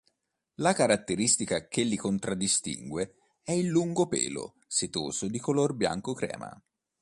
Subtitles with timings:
[0.55, 6.59] La caratteristica che li contraddistingue è il lungo pelo setoso di color bianco crema.